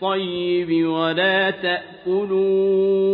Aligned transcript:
بالطيب 0.00 0.86
ولا 0.86 1.50
تأكلوا 1.50 3.06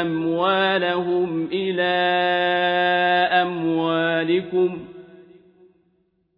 أموالهم 0.00 1.48
إلى 1.52 1.92
أموالكم 3.42 4.78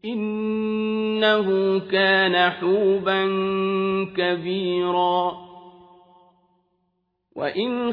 إنه 0.05 1.79
كان 1.81 2.51
حوبا 2.51 3.25
كبيرا. 4.17 5.33
وإن 7.37 7.93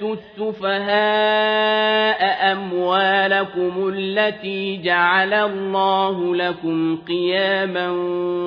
تؤتوا 0.00 0.14
السفهاء 0.56 2.22
أموالكم 2.52 3.92
التي 3.94 4.76
جعل 4.76 5.34
الله 5.34 6.34
لكم 6.34 6.98
قياما 7.08 7.90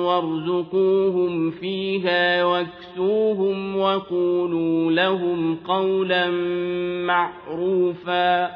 وارزقوهم 0.04 1.50
فيها 1.50 2.44
واكسوهم 2.44 3.76
وقولوا 3.76 4.92
لهم 4.92 5.56
قولا 5.56 6.30
معروفا 7.06 8.50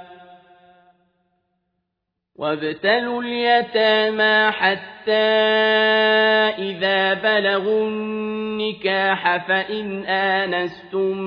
وابتلوا 2.36 3.22
اليتامى 3.22 4.50
حتى 4.50 5.12
إذا 6.58 7.14
بلغوا 7.14 7.88
النكاح 7.88 9.46
فإن 9.48 10.04
آنستم 10.04 11.18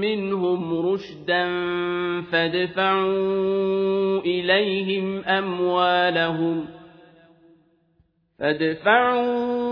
منهم 0.00 0.86
رشدا 0.86 1.44
فادفعوا 2.32 4.20
إليهم 4.20 5.24
أموالهم 5.24 6.66
فادفعوا 8.38 9.71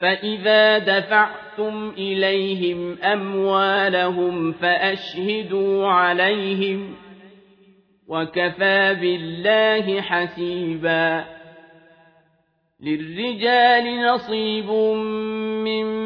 فإذا 0.00 0.78
دفعتم 0.78 1.92
إليهم 1.98 2.98
أموالهم 3.02 4.52
فأشهدوا 4.52 5.88
عليهم 5.88 6.94
وكفى 8.08 8.96
بالله 9.00 10.00
حسيبا 10.00 11.24
للرجال 12.80 14.06
نصيب 14.06 14.70
مما 15.66 16.05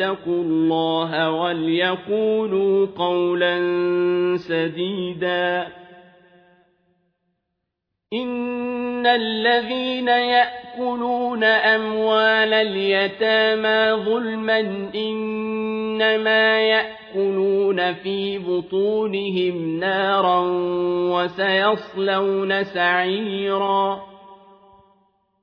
اتقوا 0.00 0.42
الله 0.42 1.30
وليقولوا 1.30 2.86
قولا 2.96 3.56
سديدا. 4.36 5.66
إن 8.12 9.06
الذين 9.06 10.08
يأكلون 10.08 11.44
أموال 11.44 12.54
اليتامى 12.54 14.04
ظلما 14.04 14.60
إنما 14.94 16.60
يأكلون 16.60 17.94
في 17.94 18.38
بطونهم 18.38 19.78
نارا 19.80 20.40
وسيصلون 21.12 22.64
سعيرا. 22.64 24.09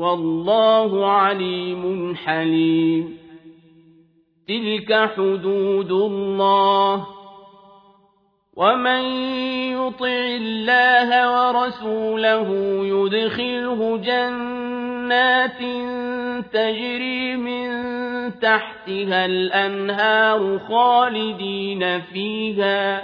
والله 0.00 1.06
عليم 1.10 2.14
حليم. 2.14 3.18
تلك 4.48 5.10
حدود 5.16 5.90
الله. 5.90 7.06
ومن 8.56 9.02
يطع 9.72 10.26
الله 10.40 11.10
ورسوله 11.32 12.48
يدخله 12.86 13.96
جنات 13.96 15.58
تجري 16.52 17.36
من 17.36 17.70
تحتها 18.40 19.26
الأنهار 19.26 20.60
خالدين 20.68 22.00
فيها. 22.00 23.02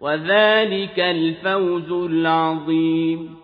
وذلك 0.00 0.98
الفوز 0.98 1.92
العظيم. 1.92 3.43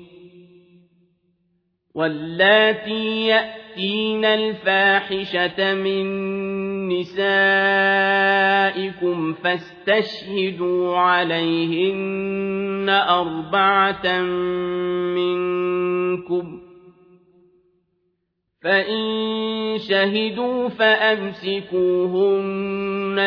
واللاتي 1.95 3.27
يأتين 3.27 4.25
الفاحشة 4.25 5.73
من 5.73 6.05
نسائكم 6.89 7.33
فاستشهدوا 9.33 10.97
عليهن 10.97 12.89
أربعة 12.89 14.21
منكم 15.15 16.61
فإن 18.63 19.77
شهدوا 19.77 20.69
فأمسكوهن 20.69 21.71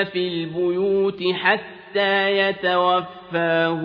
في 0.05 0.29
البيوت 0.29 1.23
حتى 1.33 1.74
يتوفاهن 2.29 3.85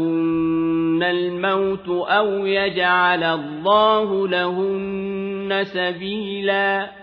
الموت 1.04 1.90
أو 1.90 2.46
يجعل 2.46 3.24
الله 3.24 4.28
لهن 4.28 5.64
سبيلاً 5.64 7.00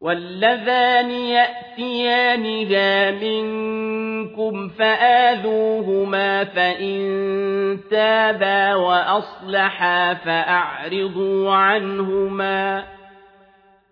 واللذان 0.00 1.10
يأتيانها 1.10 3.10
منكم 3.10 4.68
فآذوهما 4.68 6.44
فإن 6.44 6.98
تابا 7.90 8.74
وأصلحا 8.74 10.14
فأعرضوا 10.14 11.52
عنهما 11.52 12.84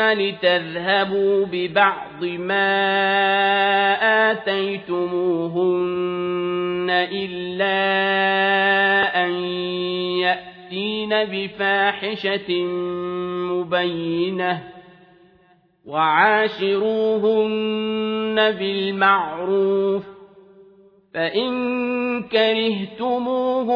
لتذهبوا 0.00 1.46
ببعض 1.52 2.24
ما 2.24 2.70
آتيتموهن 4.30 6.10
إلا 6.90 7.80
أن 9.24 9.30
يأتين 10.20 11.24
بفاحشة 11.24 12.64
مبينة 13.50 14.62
وعاشروهن 15.86 17.30
بالمعروف 18.50 20.04
فإن 21.14 22.22
كرهتموهن 22.22 23.70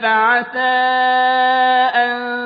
فعسى 0.00 0.58
أن 1.96 2.45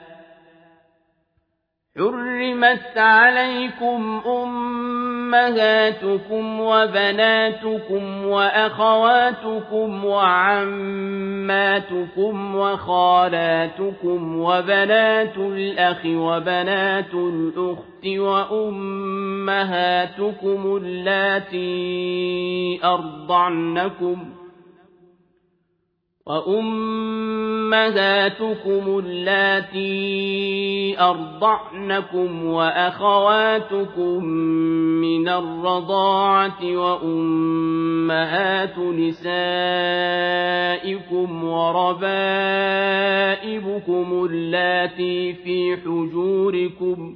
حرمت 2.01 2.97
عليكم 2.97 4.21
أمهاتكم 5.31 5.79
وبناتكم 6.59 8.25
وأخواتكم 8.25 10.05
وعماتكم 10.05 11.45
وخالاتكم 12.55 14.39
وبنات 14.39 15.37
الأخ 15.37 16.05
وبنات 16.05 17.13
الأخت 17.13 18.07
وأمهاتكم 19.41 19.61
اللاتي 20.83 22.79
أرضعنكم 22.83 24.40
وأمهاتكم 27.71 28.99
اللاتي 29.05 30.99
أرضعنكم 30.99 32.45
وأخواتكم 32.45 34.23
من 35.01 35.29
الرضاعة 35.29 36.77
وأمهات 36.77 37.57
نسائكم 38.77 40.23
وربائبكم 41.43 42.07
اللاتي 44.29 45.33
في 45.33 45.77
حجوركم 45.77 47.15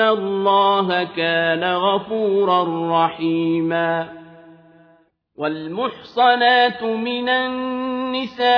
الله 0.00 1.04
كان 1.04 1.64
غفورا 1.64 2.64
رحيما 3.04 4.08
والمحصنات 5.38 6.82
من 6.82 7.28
النساء 7.28 8.48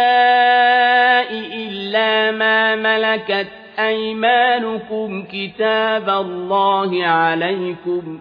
إلا 1.33 2.31
ما 2.31 2.77
ملكت 2.77 3.49
أيمانكم 3.79 5.25
كتاب 5.33 6.09
الله 6.09 7.07
عليكم 7.07 8.21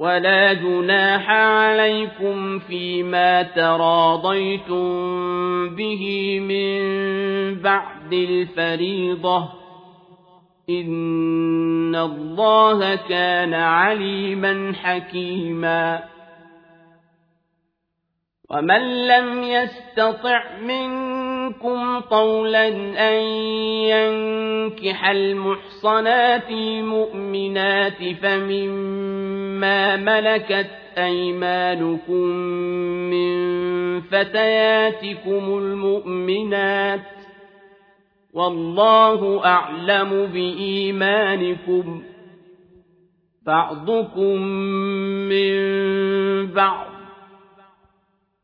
ولا 0.00 0.52
جناح 0.52 1.30
عليكم 1.30 2.58
فيما 2.58 3.42
تراضيتم 3.42 4.84
به 5.76 6.04
من 6.40 6.80
بعد 7.62 8.12
الفريضة. 8.12 9.48
إن 10.70 11.96
الله 11.96 12.96
كان 12.96 13.54
عليما 13.54 14.72
حكيما. 14.82 16.02
ومن 18.50 19.06
لم 19.06 19.42
يستطع 19.42 20.42
منكم 20.62 21.09
طولا 22.10 22.68
أن 23.08 23.22
ينكح 23.90 25.08
المحصنات 25.08 26.50
المؤمنات 26.50 27.98
فمما 28.22 29.96
ملكت 29.96 30.70
أيمانكم 30.98 32.26
من 33.10 33.30
فتياتكم 34.00 35.58
المؤمنات 35.58 37.00
والله 38.34 39.44
أعلم 39.44 40.26
بإيمانكم 40.32 42.02
بعضكم 43.46 44.42
من 45.28 45.52
بعض 46.52 46.99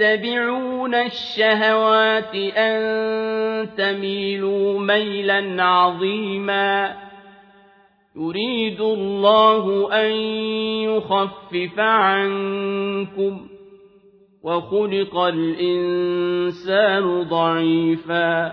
تتبعون 0.00 0.94
الشهوات 0.94 2.34
أن 2.34 3.68
تميلوا 3.76 4.80
ميلا 4.80 5.62
عظيما 5.62 6.94
يريد 8.16 8.80
الله 8.80 9.92
أن 9.92 10.10
يخفف 10.88 11.78
عنكم 11.78 13.48
وخلق 14.42 15.16
الإنسان 15.18 17.22
ضعيفا 17.22 18.52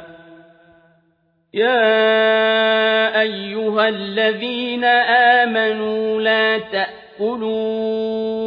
يا 1.54 3.22
أيها 3.22 3.90
الذين 3.90 4.84
آمنوا 5.44 6.22
لا 6.22 6.58
تأكلوا 6.58 8.47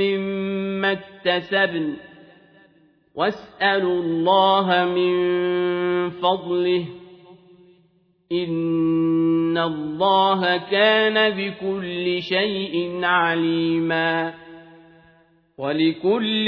مما 0.02 0.91
اكتسبن. 0.91 1.93
واسألوا 3.15 4.02
الله 4.02 4.86
من 4.86 5.13
فضله. 6.10 6.86
إن 8.32 9.58
الله 9.58 10.58
كان 10.58 11.30
بكل 11.30 12.22
شيء 12.22 13.00
عليما. 13.04 14.34
ولكل 15.58 16.46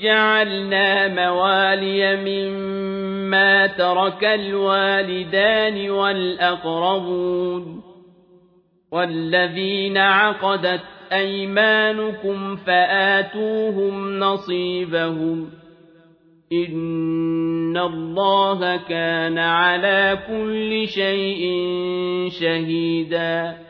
جعلنا 0.00 1.08
موالي 1.08 2.16
مما 2.16 3.66
ترك 3.66 4.24
الوالدان 4.24 5.90
والأقربون 5.90 7.82
والذين 8.92 9.98
عقدت 9.98 10.80
أيمانكم 11.12 12.56
فآتوهم 12.56 14.18
نصيبهم 14.18 15.50
إن 16.52 17.76
الله 17.76 18.76
كان 18.76 19.38
على 19.38 20.18
كل 20.28 20.88
شيء 20.88 21.48
شهيدا 22.40 23.69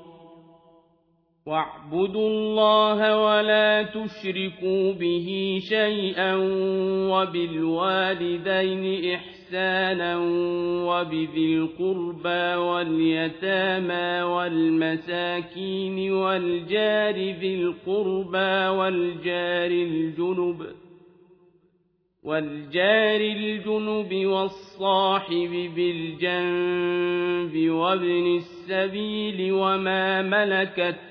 واعبدوا 1.45 2.29
الله 2.29 3.25
ولا 3.25 3.83
تشركوا 3.83 4.93
به 4.93 5.59
شيئا 5.69 6.35
وبالوالدين 7.11 9.13
إحسانا 9.15 10.17
وبذي 10.85 11.55
القربى 11.57 12.55
واليتامى 12.55 14.21
والمساكين 14.21 16.11
والجار 16.11 17.15
ذي 17.15 17.55
القربى 17.55 18.67
والجار 18.77 19.71
الجنب 19.71 20.65
والجار 22.23 23.21
الجنب 23.21 24.25
والصاحب 24.25 25.71
بالجنب 25.75 27.69
وابن 27.71 28.35
السبيل 28.35 29.53
وما 29.53 30.21
ملكت 30.21 31.10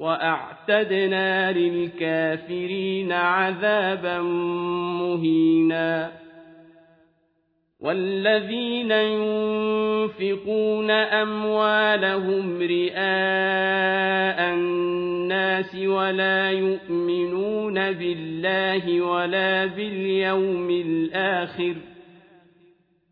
وأعتدنا 0.00 1.52
للكافرين 1.52 3.12
عذابا 3.12 4.20
مهينا 5.00 6.12
والذين 7.80 8.90
ينفقون 8.90 10.90
أموالهم 10.90 12.62
رئاء 12.62 14.54
الناس 14.54 15.74
ولا 15.74 16.50
يؤمنون 16.50 17.92
بالله 17.92 19.00
ولا 19.00 19.66
باليوم 19.66 20.70
الآخر 20.70 21.74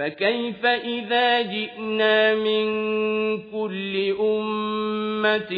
فكيف 0.00 0.64
إذا 0.64 1.42
جئنا 1.42 2.34
من 2.34 2.66
كل 3.52 4.14
أمة 4.20 5.52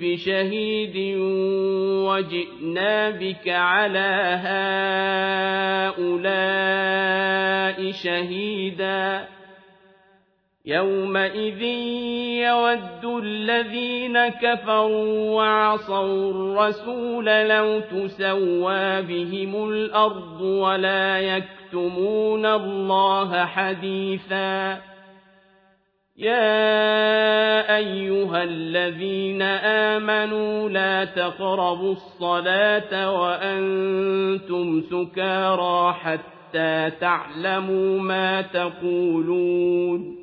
بشهيد 0.00 1.16
وجئنا 2.08 3.10
بك 3.10 3.48
على 3.48 4.40
هؤلاء 5.98 7.92
شهيداً 7.92 9.38
يومئذ 10.68 11.62
يود 12.42 13.04
الذين 13.04 14.28
كفروا 14.28 15.30
وعصوا 15.30 16.30
الرسول 16.30 17.24
لو 17.24 17.80
تسوى 17.80 19.02
بهم 19.02 19.70
الأرض 19.70 20.40
ولا 20.40 21.20
يكتمون 21.68 22.46
الله 22.46 23.44
حديثا. 23.46 24.80
يا 26.16 27.76
أيها 27.76 28.42
الذين 28.42 29.42
آمنوا 29.42 30.68
لا 30.68 31.04
تقربوا 31.04 31.92
الصلاة 31.92 33.20
وأنتم 33.20 34.80
سكارى 34.80 35.92
حتى 35.92 36.90
تعلموا 37.00 38.00
ما 38.00 38.42
تقولون. 38.42 40.18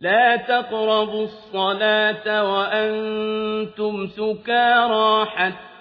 لا 0.00 0.36
تقربوا 0.36 1.24
الصلاة 1.24 2.52
وأنتم 2.54 4.06
سكارى 4.06 5.24
حتى 5.26 5.71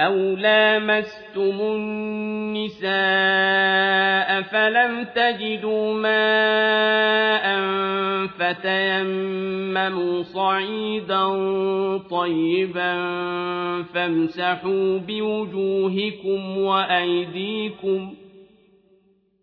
أو 0.00 0.14
لامستم 0.16 1.60
النساء 1.60 2.92
فلم 4.42 5.06
تجدوا 5.14 5.94
ماء 5.94 7.44
فتيمموا 8.38 10.22
صعيدا 10.22 11.26
طيبا 12.10 13.02
فامسحوا 13.82 14.98
بوجوهكم 14.98 16.58
وأيديكم 16.58 18.14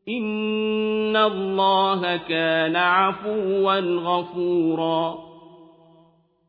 إن 0.09 1.15
الله 1.15 2.17
كان 2.17 2.75
عفوا 2.75 3.79
غفورا 3.79 5.30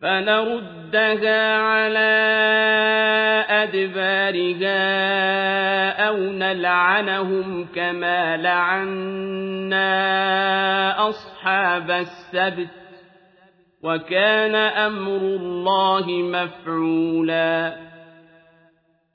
فنردها 0.00 1.56
على 1.56 2.16
أدبارها 3.48 4.76
أو 6.08 6.16
نلعنهم 6.16 7.66
كما 7.74 8.36
لعنا 8.36 9.88
أصحاب 11.08 11.90
السبت 11.90 12.68
وكان 13.82 14.54
أمر 14.54 15.16
الله 15.16 16.06
مفعولا 16.08 17.85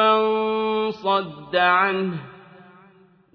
من 0.00 0.90
صد 0.90 1.56
عنه 1.56 2.18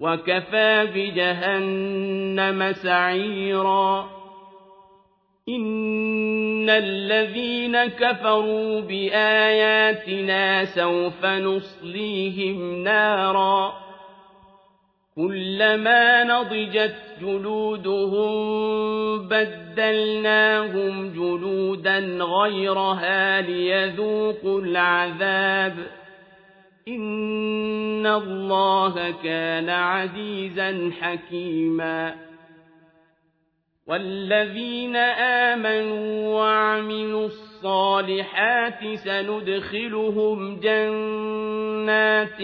وكفى 0.00 0.88
بجهنم 0.94 2.72
سعيرا. 2.72 4.10
إن 5.48 6.70
الذين 6.70 7.84
كفروا 7.84 8.80
بآياتنا 8.80 10.64
سوف 10.64 11.24
نصليهم 11.26 12.82
نارا. 12.84 13.72
كلما 15.16 16.24
نضجت 16.24 16.96
جلودهم 17.20 18.28
بدلناهم 19.28 21.12
جلودا 21.12 21.98
غيرها 22.20 23.40
ليذوقوا 23.40 24.60
العذاب. 24.60 26.05
إن 26.88 28.06
الله 28.06 29.10
كان 29.22 29.68
عزيزا 29.68 30.90
حكيما 31.00 32.14
والذين 33.86 34.96
آمنوا 34.96 36.34
وعملوا 36.34 37.26
الصالحات 37.26 38.94
سندخلهم 38.94 40.60
جنات 40.60 42.38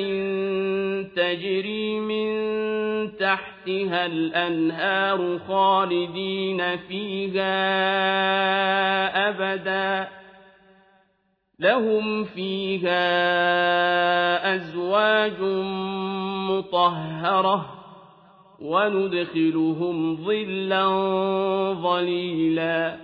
تجري 1.16 2.00
من 2.00 2.32
تحتها 3.16 4.06
الأنهار 4.06 5.38
خالدين 5.38 6.76
فيها 6.76 7.48
أبداً 9.28 10.21
لهم 11.62 12.24
فيها 12.24 13.04
أزواج 14.54 15.40
مطهرة 16.50 17.66
وندخلهم 18.60 20.16
ظلا 20.16 20.86
ظليلا 21.72 22.96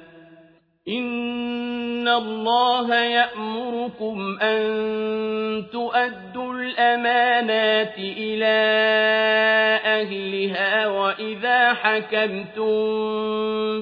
إن 1.99 2.09
الله 2.09 2.95
يأمركم 2.95 4.39
أن 4.43 4.61
تؤدوا 5.73 6.55
الأمانات 6.55 7.99
إلى 7.99 8.59
أهلها 9.85 10.87
وإذا 10.87 11.75
حكمتم 11.75 12.79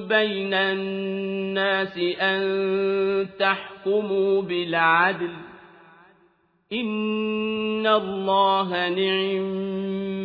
بين 0.07 0.53
الناس 0.53 1.97
أن 2.21 2.39
تحكموا 3.39 4.41
بالعدل 4.41 5.31
إن 6.73 7.87
الله 7.87 8.89
نعم 8.89 9.47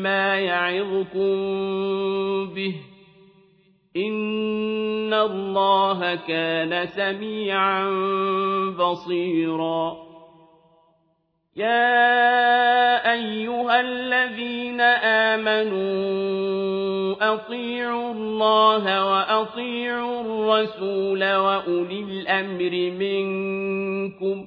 ما 0.03 0.41
يعظكم 0.41 1.35
به 2.55 2.75
إن 3.97 5.15
الله 5.15 6.15
كان 6.15 6.87
سميعا 6.87 7.91
بصيرا 8.79 9.97
يا 11.57 13.13
أيها 13.13 13.81
الذين 13.81 14.81
آمنوا 15.31 16.13
أطيعوا 17.35 18.13
الله 18.13 19.11
وأطيعوا 19.11 20.21
الرسول 20.21 21.35
وأولي 21.35 22.01
الأمر 22.01 22.91
منكم 22.99 24.47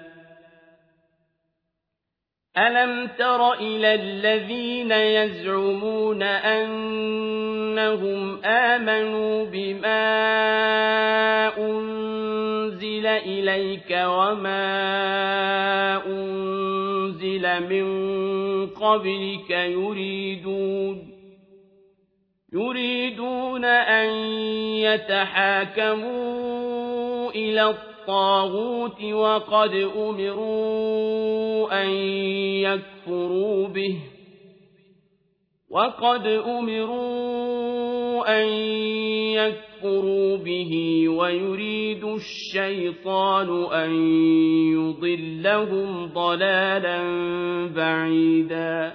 ألم 2.57 3.07
تر 3.17 3.53
إلى 3.53 3.95
الذين 3.95 4.91
يزعمون 4.91 6.23
أنهم 6.23 7.65
آمنوا 8.45 9.45
بما 9.45 9.97
أنزل 11.57 13.07
إليك 13.07 13.91
وما 13.91 14.61
أنزل 16.05 17.69
من 17.69 17.87
قبلك 18.67 19.49
يريدون 19.49 21.11
يريدون 22.53 23.65
أن 23.65 24.09
يتحاكموا 24.91 26.11
إلى 27.31 27.63
الطاغوت 27.69 27.90
وقد 29.13 29.73
أمروا 29.97 31.83
أن 31.83 31.89
يكفروا 32.65 33.67
به 33.67 33.95
وقد 35.69 36.27
أمروا 36.27 37.61
أن 38.41 38.47
يكفروا 39.33 40.37
به 40.37 41.03
ويريد 41.09 42.03
الشيطان 42.03 43.63
أن 43.73 43.91
يضلهم 44.73 46.05
ضلالا 46.05 47.01
بعيدا 47.75 48.93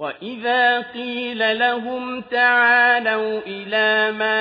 وإذا 0.00 0.80
قيل 0.80 1.58
لهم 1.58 2.20
تعالوا 2.20 3.40
إلى 3.46 4.18
ما 4.18 4.40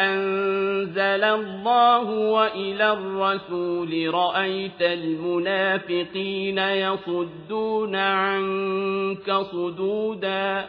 أنزل 0.00 1.24
الله 1.24 2.04
وإلى 2.10 2.92
الرسول 2.92 4.14
رأيت 4.14 4.82
المنافقين 4.82 6.58
يصدون 6.58 7.96
عنك 7.96 9.32
صدودا 9.32 10.66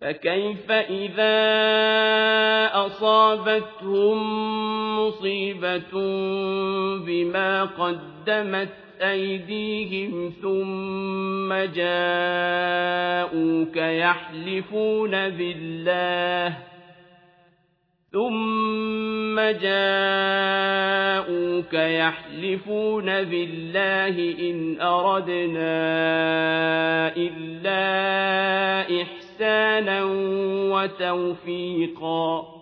فكيف 0.00 0.70
إذا 0.70 1.40
أصابتهم 2.86 4.18
مصيبة 4.98 5.92
بما 7.06 7.64
قدمت 7.64 8.91
أيديهم 9.02 10.32
ثم 10.42 11.52
جاءوك 11.74 12.96
يحلفون 13.76 15.10
بالله 15.10 16.58
ثم 18.12 19.40
جاءوك 19.40 20.82
يحلفون 21.74 23.06
بالله 23.06 24.34
إن 24.50 24.80
أردنا 24.80 25.82
إلا 27.16 27.82
إحسانا 29.02 30.04
وتوفيقا 30.72 32.61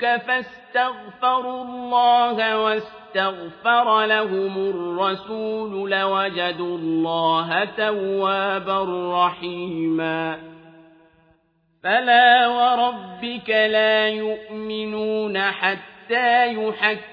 فاستغفروا 0.00 1.64
الله 1.64 2.58
واستغفر 2.58 4.04
لهم 4.04 4.70
الرسول 4.70 5.90
لوجدوا 5.90 6.78
الله 6.78 7.64
توابا 7.64 8.84
رحيما 9.26 10.38
فلا 11.82 12.46
وربك 12.46 13.50
لا 13.50 14.08
يؤمنون 14.08 15.38
حتى 15.38 15.92
حتى 16.12 17.11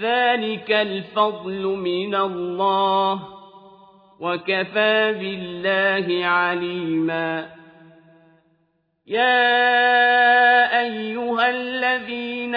ذلك 0.00 0.72
الفضل 0.72 1.62
من 1.62 2.14
الله 2.14 3.22
وكفى 4.20 5.14
بالله 5.20 6.26
عليما 6.26 7.46
يا 9.06 9.46
أيها 10.80 11.50
الذين 11.50 12.54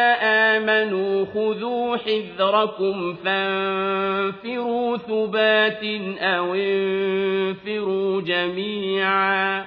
آمنوا 0.58 1.26
خذوا 1.26 1.98
حذركم 1.98 3.16
فانفروا 3.24 4.98
ثبات 4.98 5.84
أو 6.20 6.54
انفروا 6.54 8.22
جميعا 8.22 9.66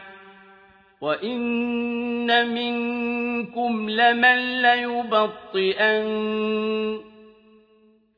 وإن 1.01 2.55
منكم 2.55 3.91
لمن 3.91 4.63
ليبطئن 4.63 6.03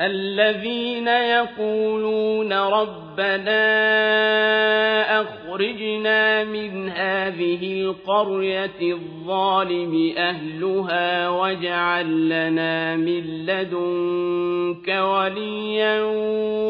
الذين 0.00 1.08
يقولون 1.08 2.52
ربنا 2.52 3.60
أخرجنا 5.20 6.44
من 6.44 6.88
هذه 6.88 7.82
القرية 7.82 8.92
الظالم 8.92 10.12
أهلها 10.16 11.28
واجعل 11.28 12.28
لنا 12.28 12.96
من 12.96 13.46
لدنك 13.46 14.88
وليا 14.88 16.02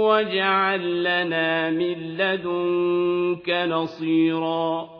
واجعل 0.03 1.01
لنا 1.05 1.71
من 1.71 2.17
لدنك 2.19 3.51
نصيراً 3.51 5.00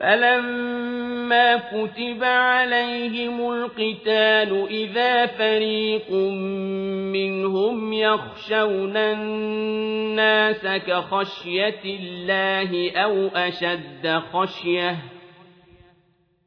فَلَمَّا 0.00 1.56
كُتِبَ 1.56 2.24
عَلَيْهِمُ 2.24 3.52
الْقِتَالُ 3.52 4.66
إِذَا 4.70 5.26
فَرِيقٌ 5.26 6.10
مِّنْهُمْ 7.12 7.92
يَخْشَوْنَ 7.92 8.96
النَّاسَ 8.96 10.66
كَخَشْيَةِ 10.66 11.80
اللَّهِ 11.84 12.92
أَوْ 12.96 13.26
أَشَدَّ 13.28 14.22
خَشْيَةً 14.32 15.15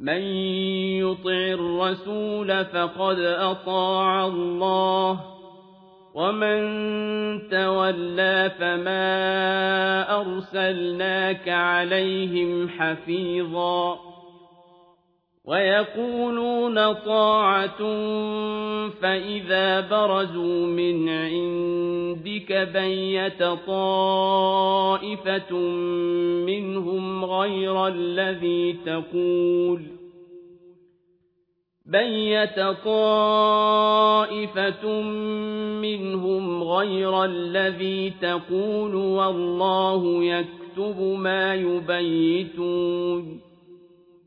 مَّن 0.00 0.22
يُطِعِ 1.02 1.30
الرَّسُولَ 1.30 2.64
فَقَدْ 2.64 3.18
أَطَاعَ 3.18 4.26
اللَّهَ 4.26 5.20
وَمَن 6.14 6.60
تَوَلَّىٰ 7.48 8.50
فَمَا 8.58 10.20
أَرْسَلْنَاكَ 10.20 11.48
عَلَيْهِمْ 11.48 12.68
حَفِيظًا. 12.68 14.09
وَيَقُولُونَ 15.44 16.92
طَاعَةٌ 16.92 17.78
فَإِذَا 19.02 19.80
بَرَزُوا 19.80 20.66
مِنْ 20.66 21.08
عِندِكَ 21.08 22.68
بَيَّتَ 22.72 23.42
طَائِفَةٌ 23.66 25.52
مِّنْهُمْ 26.46 27.24
غَيْرَ 27.24 27.86
الَّذِي 27.86 28.72
تَقُولُ 28.86 29.82
بَيَّتَ 31.86 32.60
طَائِفَةٌ 32.84 33.82
مِّنْهُمْ 35.82 36.62
غَيْرَ 36.62 37.24
الَّذِي 37.24 38.10
تَقُولُ 38.22 38.94
وَاللَّهُ 38.94 40.24
يَكْتُبُ 40.24 41.00
مَا 41.00 41.54
يُبَيِّتُونَ 41.54 43.49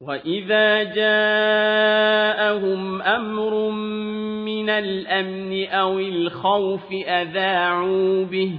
وَإِذَا 0.00 0.82
جَاءَهُمْ 0.96 1.82
أَمْرٌ 3.02 3.70
مِّنَ 4.44 4.68
الْأَمْنِ 4.70 5.66
أَوِ 5.68 5.98
الْخَوْفِ 5.98 6.92
أَذَاعُوا 6.92 8.24
بِهِ 8.24 8.52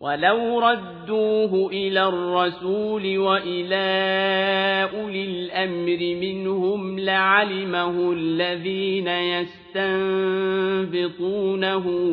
وَلَوْ 0.00 0.60
رَدُّوهُ 0.60 1.70
إِلَى 1.72 2.08
الرَّسُولِ 2.08 3.18
وَإِلَىٰ 3.18 4.88
أُولِي 4.94 5.24
الْأَمْرِ 5.24 5.98
مِنْهُمْ 6.20 6.98
لَعَلِمَهُ 6.98 8.12
الَّذِينَ 8.12 9.08
يَسْتَنبِطُونَهُ 9.08 10.60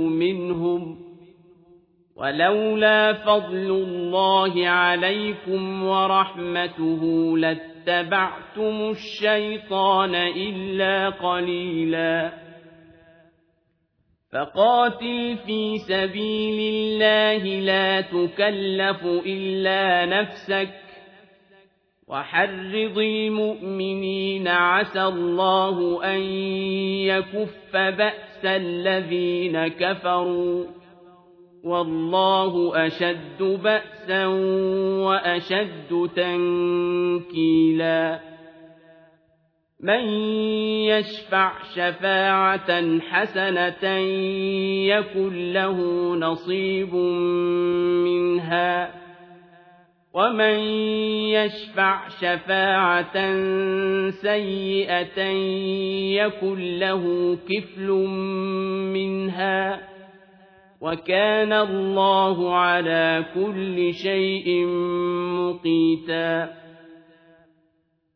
مِنْهُمْ 0.08 0.96
ۗ 0.96 0.98
وَلَوْلَا 2.16 3.14
فَضْلُ 3.14 3.70
اللَّهِ 3.88 4.68
عَلَيْكُمْ 4.68 5.84
وَرَحْمَتُهُ 5.84 7.34
لَاتَّبَعْتُمُ 7.90 8.90
الشَّيْطَانَ 8.90 10.16
إِلَّا 10.16 11.10
قَلِيلًا 11.10 12.32
فَقَاتِلْ 14.34 15.38
فِي 15.46 15.78
سَبِيلِ 15.78 16.74
اللَّهِ 16.76 17.44
لَا 17.60 18.02
تُكَلَّفُ 18.02 19.04
إِلَّا 19.26 20.06
نَفْسَكَ 20.06 20.70
وَحَرِّضِ 22.08 22.98
الْمُؤْمِنِينَ 22.98 24.46
ۖ 24.46 24.48
عَسَى 24.48 25.02
اللَّهُ 25.04 26.04
أَن 26.16 26.20
يَكُفَّ 27.12 27.72
بَأْسَ 27.74 28.46
الَّذِينَ 28.46 29.68
كَفَرُوا 29.68 30.64
ۚ 30.66 30.79
وَاللَّهُ 31.64 32.86
أَشَدُّ 32.88 33.42
بَأْسًا 33.64 34.26
وَأَشَدُّ 35.06 36.10
تَنكِيلًا 36.16 38.20
مَّن 39.84 40.04
يَشْفَعْ 40.92 41.52
شَفَاعَةً 41.76 43.00
حَسَنَةً 43.00 43.86
يَكُن 44.88 45.54
لَّهُ 45.54 45.78
نَصِيبٌ 46.16 46.96
مِّنْهَا 48.06 48.86
ۖ 48.88 48.92
وَمَن 50.14 50.60
يَشْفَعْ 51.36 52.08
شَفَاعَةً 52.08 53.18
سَيِّئَةً 54.10 55.20
يَكُن 56.24 56.60
لَّهُ 56.80 57.04
كِفْلٌ 57.50 57.88
مِّنْهَا 58.94 59.76
ۗ 59.76 59.80
وَكَانَ 60.82 61.54
اللَّهُ 61.54 62.56
عَلَىٰ 62.56 63.26
كُلِّ 63.36 63.94
شَيْءٍ 63.94 64.66
مُّقِيتًا. 65.40 66.54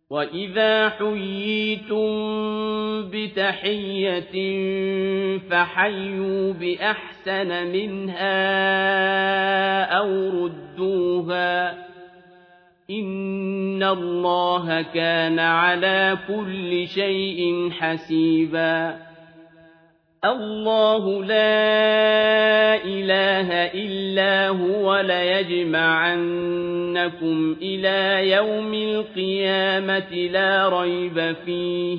وَإِذَا 0.09 0.89
حُيِّيتُم 0.89 2.07
بِتَحِيَّةٍ 3.11 4.59
فَحَيُّوا 5.37 6.53
بِأَحْسَنَ 6.53 7.67
مِنْهَا 7.67 8.33
أَوْ 9.83 10.45
رُدُّوهَا 10.45 11.71
ۗ. 11.73 11.75
إن 12.91 13.83
الله 13.83 14.81
كان 14.81 15.39
على 15.39 16.17
كل 16.27 16.87
شيء 16.87 17.69
حسيبا. 17.71 19.12
الله 20.25 21.23
لا 21.23 22.75
إله 22.85 23.49
إلا 23.53 24.47
هو 24.47 24.99
ليجمعنكم 24.99 26.15
إلى 27.61 28.29
يوم 28.31 28.73
القيامة 28.73 30.13
لا 30.31 30.79
ريب 30.81 31.35
فيه 31.45 31.97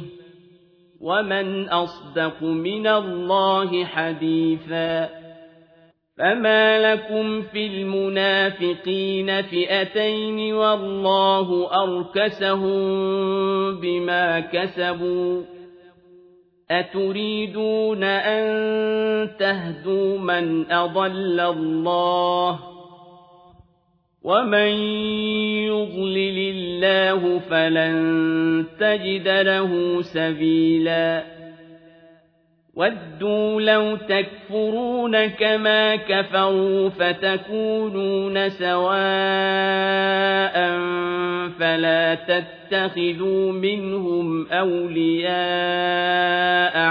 ومن 1.00 1.68
أصدق 1.68 2.42
من 2.42 2.86
الله 2.86 3.84
حديثا 3.84 5.08
فما 6.18 6.92
لكم 6.92 7.42
في 7.42 7.66
المنافقين 7.66 9.42
فئتين 9.42 10.54
والله 10.54 11.70
أركسهم 11.82 12.80
بما 13.80 14.40
كسبوا 14.40 15.42
أتريدون 16.80 18.04
أن 18.04 18.44
تهدوا 19.38 20.18
من 20.18 20.72
أضل 20.72 21.40
الله 21.40 22.58
ومن 24.22 24.68
يضلل 25.68 26.38
الله 26.54 27.38
فلن 27.38 28.64
تجد 28.80 29.28
له 29.28 30.02
سبيلاً 30.02 31.33
وَدُّوا 32.76 33.60
لَوْ 33.60 33.96
تَكْفُرُونَ 33.96 35.26
كَمَا 35.26 35.96
كَفَرُوا 35.96 36.88
فَتَكُونُونَ 36.88 38.48
سَوَاءً 38.48 38.94
فَلَا 41.58 42.14
تَتَّخِذُوا 42.14 43.52
مِنْهُمْ 43.52 44.46
أَوْلِيَاءَ 44.46 45.34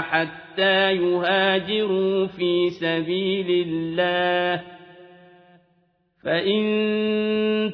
حَتَّى 0.00 0.92
يُهَاجِرُوا 0.96 2.26
فِي 2.26 2.70
سَبِيلِ 2.70 3.66
اللَّهِ 3.68 4.62
فَإِن 6.24 6.64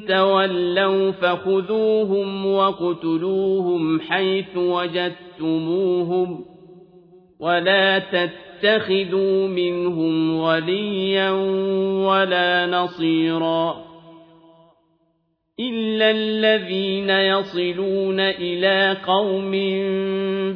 تَوَلَّوْا 0.08 1.10
فَخُذُوهُمْ 1.10 2.46
وَاقْتُلُوهُمْ 2.46 4.00
حَيْثُ 4.00 4.56
وَجَدتُّمُوهُمْ 4.56 6.44
ولا 7.40 7.98
تتخذوا 7.98 9.48
منهم 9.48 10.40
وليا 10.40 11.30
ولا 12.06 12.66
نصيرا 12.66 13.90
إلا 15.60 16.10
الذين 16.10 17.10
يصلون 17.10 18.20
إلى 18.20 18.96
قوم 19.06 19.50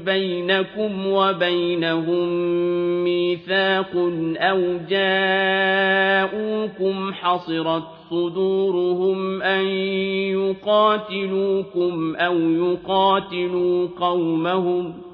بينكم 0.05 1.07
وبينهم 1.07 2.28
ميثاق 3.05 3.93
أو 4.37 4.78
جاءوكم 4.89 6.35
حصرت 7.12 7.82
صدورهم 8.11 9.43
أن 9.43 9.64
يقاتلوكم 10.35 12.16
أو 12.16 12.39
يقاتلوا 12.39 13.89
قومهم 14.01 15.13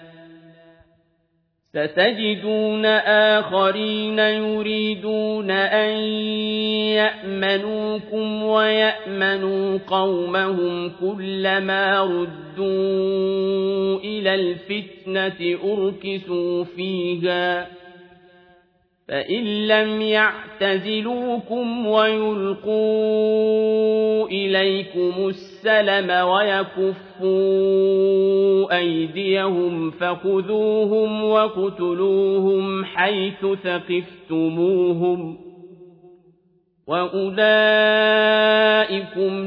ستجدون 1.73 2.85
آخرين 2.85 4.19
يريدون 4.19 5.51
أن 5.51 5.89
يأمنوكم 6.99 8.43
ويأمنوا 8.43 9.79
قومهم 9.87 10.91
كلما 10.99 12.01
ردوا 12.01 13.99
إلى 13.99 14.35
الفتنة 14.35 15.57
أركسوا 15.63 16.63
فيها 16.63 17.67
فإن 19.07 19.67
لم 19.67 20.01
يعتزلوكم 20.01 21.87
ويلقوا 21.87 22.67
إليكم 24.27 25.13
السلم 25.65 26.09
ويكفوا 26.27 27.27
أيديهم 28.77 29.91
فخذوهم 29.91 31.23
وقتلوهم 31.23 32.85
حيث 32.85 33.45
ثقفتموهم 33.63 35.37
وأولئكم 36.87 37.31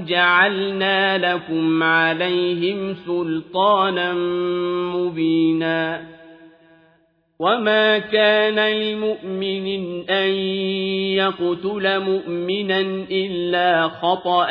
جعلنا 0.04 1.18
لكم 1.34 1.82
عليهم 1.82 2.94
سلطانا 3.06 4.12
مبينا 4.94 6.00
وما 7.40 7.98
كان 7.98 8.72
لمؤمن 8.72 9.66
أن 10.10 10.30
يقتل 11.18 12.00
مؤمنا 12.00 12.80
إلا 13.10 13.88
خطأ 13.88 14.50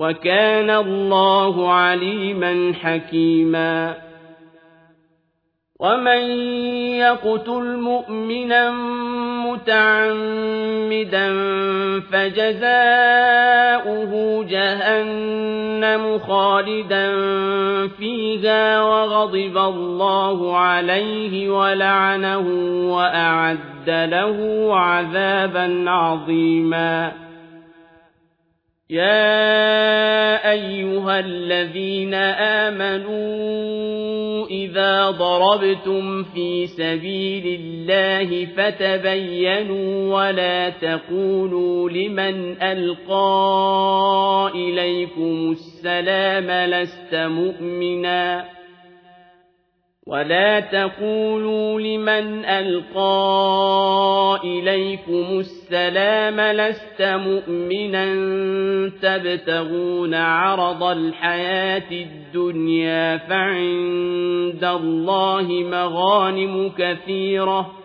وكان 0.00 0.70
الله 0.70 1.72
عليما 1.72 2.72
حكيما. 2.82 3.94
ومن 5.80 6.22
يقتل 6.96 7.76
مؤمنا 7.76 8.70
متعمدا 9.46 11.28
فجزاؤه 12.12 14.12
جهنم 14.44 16.18
خالدا 16.18 17.16
فيها 17.88 18.82
وغضب 18.82 19.56
الله 19.56 20.56
عليه 20.56 21.50
ولعنه 21.50 22.46
وأعد 22.96 23.88
له 23.88 24.68
عذابا 24.76 25.90
عظيما. 25.90 27.12
يا 28.90 30.50
أيها 30.50 31.20
الذين 31.20 32.14
آمنوا 32.64 34.46
إذا 34.46 35.10
ضربتم 35.10 36.22
في 36.22 36.66
سبيل 36.66 37.60
الله 37.60 38.46
فتبينوا 38.46 40.16
ولا 40.16 40.68
تقولوا 40.68 41.90
لمن 41.90 42.62
ألقى 42.62 44.50
إليكم 44.54 45.50
السلام 45.50 46.70
لست 46.70 47.14
مؤمناً 47.14 48.59
ولا 50.10 50.60
تقولوا 50.60 51.80
لمن 51.80 52.44
ألقى 52.44 54.40
إليكم 54.44 55.38
السلام 55.38 56.40
لست 56.40 57.02
مؤمنا 57.02 58.04
تبتغون 59.02 60.14
عرض 60.14 60.82
الحياة 60.82 61.90
الدنيا 61.92 63.16
فعند 63.16 64.64
الله 64.64 65.46
مغانم 65.50 66.72
كثيرة 66.78 67.79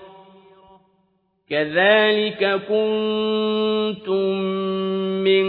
كذلك 1.49 2.61
كنتم 2.69 4.39
من 5.23 5.45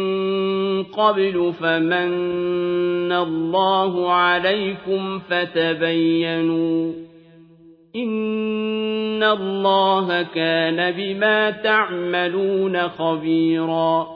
قبل 0.82 1.52
فمن 1.60 3.12
الله 3.12 4.12
عليكم 4.12 5.18
فتبينوا 5.18 6.92
إن 7.96 9.22
الله 9.22 10.22
كان 10.22 10.90
بما 10.90 11.50
تعملون 11.50 12.88
خبيراً 12.88 14.15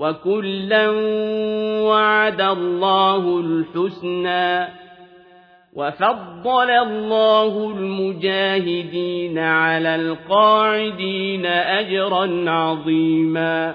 وكلا 0.00 0.90
وعد 1.80 2.40
الله 2.40 3.40
الحسنى 3.40 4.68
وفضل 5.74 6.70
الله 6.70 7.70
المجاهدين 7.70 9.38
على 9.38 9.94
القاعدين 9.94 11.46
أجرا 11.46 12.50
عظيما 12.50 13.74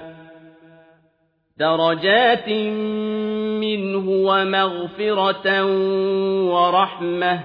درجات 1.58 2.48
منه 3.60 4.08
ومغفرة 4.08 5.64
ورحمة 6.52 7.40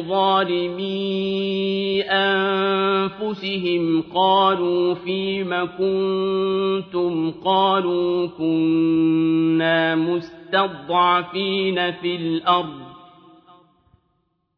ظالمي 0.00 2.02
أنفسهم 2.10 4.02
قالوا 4.14 4.94
فيم 4.94 5.68
كنتم 5.78 7.30
قالوا 7.44 8.28
كنا 8.38 9.94
مستضعفين 9.94 11.92
في 11.92 12.16
الأرض 12.16 12.86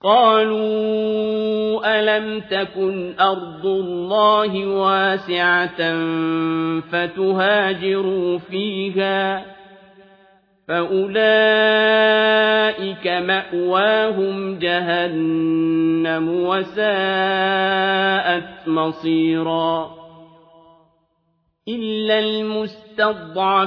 قالوا 0.03 0.69
ألم 1.85 2.41
تكن 2.41 3.15
أرض 3.21 3.67
الله 3.67 4.67
واسعة 4.67 5.79
فتهاجروا 6.81 8.39
فيها 8.39 9.58
فأولئك 10.69 11.09
مأواهم 13.07 14.59
جهنم 14.59 16.29
وساءت 16.29 17.89
مصيراً 18.69 19.99
إلا 21.69 22.19
المستضعفين 22.19 23.59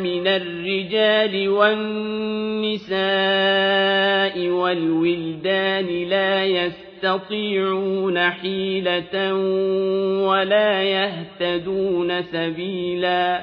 من 0.00 0.26
الرجال 0.26 1.48
والنساء 1.48 2.98
والولدان 4.48 6.08
لا 6.08 6.44
يستطيعون 6.44 8.18
حيلة 8.18 9.34
ولا 10.24 10.82
يهتدون 10.82 12.22
سبيلا 12.22 13.42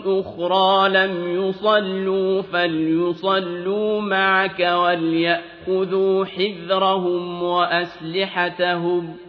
أخرى 0.05 0.89
لم 0.89 1.45
يصلوا 1.47 2.41
فليصلوا 2.41 4.01
معك 4.01 4.59
وليأخذوا 4.59 6.25
حذرهم 6.25 7.43
وأسلحتهم 7.43 9.13
ۖ 9.25 9.28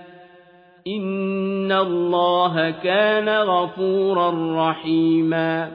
إن 0.87 1.71
الله 1.71 2.69
كان 2.69 3.29
غفورا 3.29 4.31
رحيما 4.69 5.71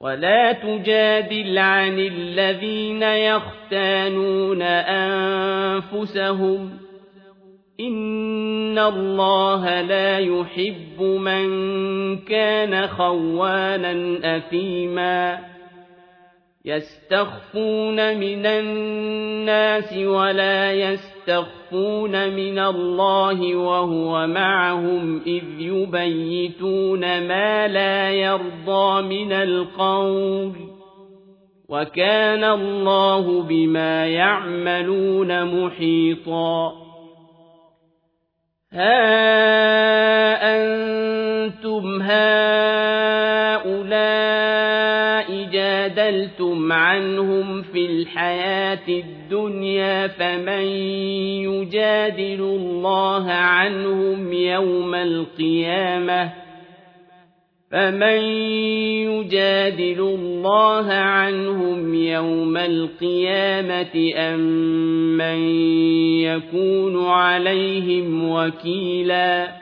ولا 0.00 0.52
تجادل 0.52 1.58
عن 1.58 1.98
الذين 1.98 3.02
يختانون 3.02 4.62
أنفسهم 5.82 6.70
إن 7.80 8.78
الله 8.78 9.80
لا 9.80 10.18
يحب 10.18 11.02
من 11.02 11.46
كان 12.18 12.86
خوانا 12.86 14.18
أثيما 14.36 15.38
يستخفون 16.64 18.16
من 18.16 18.46
الناس 18.46 19.96
ولا 19.96 20.72
يستخفون 21.22 22.30
من 22.30 22.58
الله 22.58 23.56
وهو 23.56 24.26
معهم 24.26 25.22
إذ 25.26 25.42
يبيتون 25.58 27.00
ما 27.00 27.68
لا 27.68 28.10
يرضى 28.10 29.02
من 29.02 29.32
القول 29.32 30.52
وكان 31.68 32.44
الله 32.44 33.42
بما 33.42 34.06
يعملون 34.06 35.44
محيطا 35.44 36.72
ها 38.72 39.02
أنتم 40.56 42.02
هؤلاء 42.02 43.32
جادلتم 46.12 46.72
عنهم 46.72 47.62
في 47.62 47.86
الحياة 47.86 48.88
الدنيا 48.88 50.06
فمن 50.06 50.64
يجادل 51.48 52.40
الله 52.40 53.30
عنهم 53.30 54.32
يوم 54.32 54.94
القيامة؟ 54.94 56.32
فمن 57.70 58.20
يجادل 59.08 60.00
الله 60.00 60.92
عنهم 60.92 61.94
يوم 61.94 62.56
القيامة 62.56 64.12
أم 64.16 64.40
من 65.16 65.38
يكون 66.20 67.04
عليهم 67.06 68.30
وكيلا؟ 68.30 69.61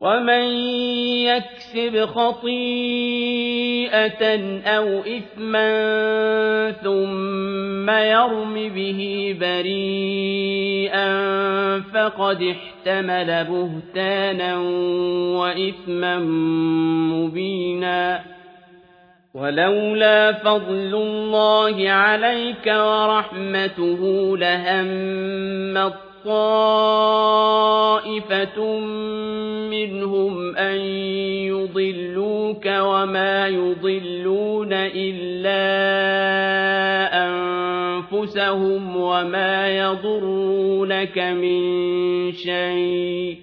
ومن 0.00 0.44
يكسب 1.24 2.04
خطيئة 2.04 2.54
أو 4.64 5.00
إثما 5.00 5.70
ثم 6.70 7.90
يرم 7.90 8.54
به 8.54 9.36
بريئا 9.40 11.14
فقد 11.80 12.42
احتمل 12.42 13.44
بهتانا 13.44 14.58
وإثما 15.38 16.18
مبينا 17.14 18.22
ولولا 19.34 20.32
فضل 20.32 20.94
الله 20.94 21.90
عليك 21.90 22.66
ورحمته 22.66 24.32
لهمت 24.38 26.13
طائفة 26.24 28.04
منهم 29.70 30.56
أن 30.56 30.76
يضلوك 31.46 32.66
وما 32.66 33.48
يضلون 33.48 34.72
إلا 34.72 35.64
أنفسهم 37.26 38.96
وما 38.96 39.78
يضرونك 39.78 41.18
من 41.18 42.32
شيء 42.32 43.38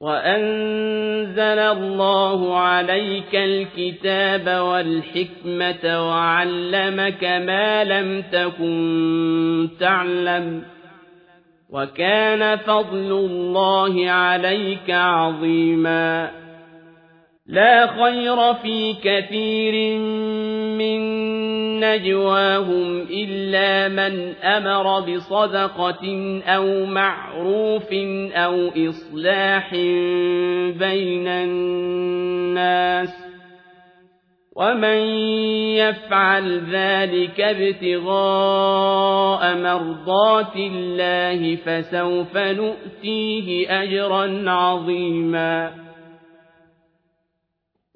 وأنزل 0.00 1.40
الله 1.58 2.56
عليك 2.56 3.34
الكتاب 3.34 4.62
والحكمة 4.62 6.08
وعلمك 6.08 7.24
ما 7.24 7.84
لم 7.84 8.22
تكن 8.32 9.68
تعلم 9.80 10.62
وكان 11.72 12.56
فضل 12.56 13.12
الله 13.12 14.10
عليك 14.10 14.90
عظيما. 14.90 16.30
لا 17.46 17.86
خير 17.86 18.54
في 18.54 18.94
كثير 19.02 19.98
من 20.78 21.00
نجواهم 21.80 23.06
إلا 23.10 23.88
من 23.88 24.34
أمر 24.34 25.00
بصدقة 25.00 26.40
أو 26.46 26.84
معروف 26.84 27.92
أو 28.32 28.70
إصلاح 28.88 29.74
بين 30.78 31.28
الناس. 31.28 33.29
ومن 34.60 34.98
يفعل 35.80 36.60
ذلك 36.70 37.40
ابتغاء 37.40 38.12
مرضات 39.56 40.56
الله 40.56 41.56
فسوف 41.56 42.36
نؤتيه 42.36 43.82
أجرا 43.82 44.50
عظيما 44.50 45.70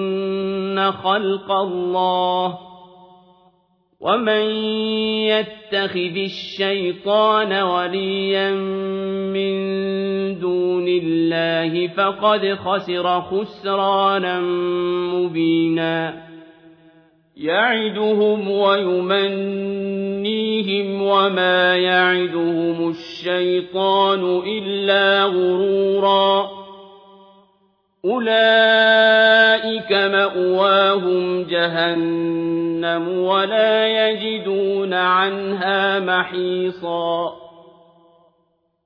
خلق 0.93 1.53
الله 1.53 2.59
ومن 4.01 4.45
يتخذ 5.31 6.17
الشيطان 6.17 7.53
وليا 7.63 8.51
من 9.31 9.53
دون 10.39 10.89
الله 10.89 11.89
فقد 11.89 12.55
خسر 12.55 13.21
خسرانا 13.21 14.41
مبينا 15.15 16.32
يعدهم 17.37 18.51
ويمنيهم 18.51 19.83
وما 21.03 21.77
يعدهم 21.77 22.91
الشيطان 22.91 24.43
إلا 24.47 25.25
غرورا. 25.25 26.51
أولئك 28.05 29.93
مأواهم 29.93 31.43
جهنم 31.45 33.09
ولا 33.09 34.09
يجدون 34.09 34.95
عنها 34.95 36.01
محيصا. 36.01 37.42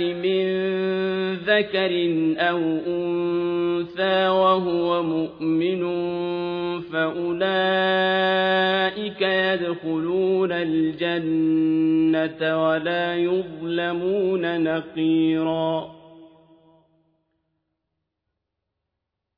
من 0.00 0.44
ذكر 1.34 1.92
أو 2.38 2.58
أنثى 2.86 4.28
وهو 4.28 5.02
مؤمن 5.02 5.82
فأولئك 6.80 7.52
يدخلون 9.22 10.52
الجنة 10.52 11.62
ولا 12.64 13.16
يظلمون 13.16 14.64
نقيراً 14.64 16.01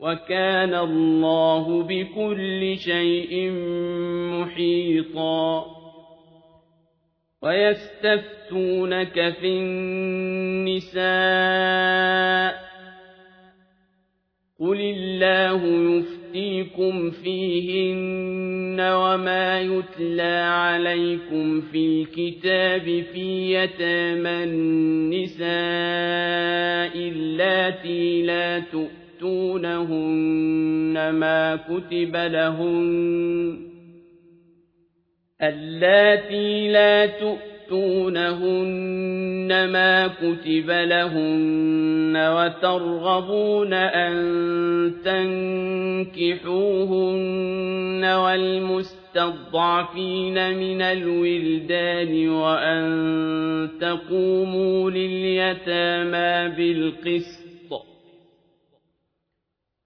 وكان 0.00 0.74
الله 0.74 1.82
بكل 1.82 2.76
شيء 2.78 3.50
محيطا. 4.32 5.66
ويستفتونك 7.42 9.34
في 9.40 9.46
النساء. 9.46 11.00
قل 14.60 14.80
الله 14.80 15.60
يفتيكم 15.98 17.10
فيهن 17.10 18.80
وما 18.80 19.60
يتلى 19.60 20.46
عليكم 20.46 21.60
في 21.60 21.86
الكتاب 21.86 23.04
في 23.12 23.54
يتامى 23.54 24.44
النساء 24.44 25.48
اللاتي 27.08 28.22
لا 28.22 28.58
تؤمنون 28.58 29.09
تؤتونهن 29.20 31.10
ما 31.10 31.56
كتب 31.56 32.16
لهن 32.16 33.58
اللاتي 35.42 36.68
لا 36.68 37.06
تؤتونهن 37.06 38.28
ما 39.72 40.06
كتب 40.06 40.70
لهن 40.70 42.16
وترغبون 42.16 43.72
أن 43.74 44.14
تنكحوهن 46.14 46.84
والمستضعفين 48.04 49.38
من 50.58 50.82
الولدان 50.82 52.28
وأن 52.28 53.68
تقوموا 53.80 54.90
لليتامى 54.90 56.56
بالقسط 56.56 57.39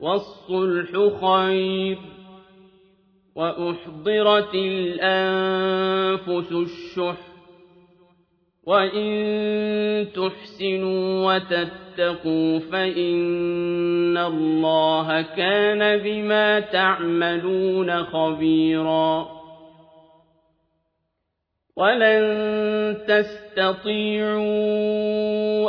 والصلح 0.00 0.90
خير 1.20 1.98
وأحضرت 3.34 4.54
الأنفس 4.54 6.52
الشح 6.52 7.16
وإن 8.66 10.06
تحسنوا 10.14 11.34
وتتقوا 11.34 12.58
فإن 12.58 14.16
الله 14.16 15.22
كان 15.22 15.98
بما 15.98 16.60
تعملون 16.60 18.04
خبيرا 18.04 19.28
ولن 21.76 22.24
تستطيعوا 23.08 24.44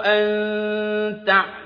أن 0.05 1.25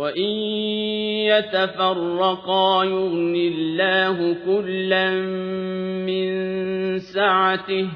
وإن 0.00 0.32
يتفرقا 1.28 2.84
يغن 2.84 3.36
الله 3.36 4.36
كلا 4.46 5.10
من 6.08 6.28
سعته 6.98 7.88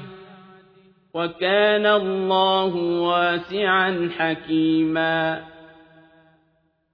وكان 1.13 1.85
الله 1.85 2.75
واسعا 3.01 4.09
حكيما 4.17 5.41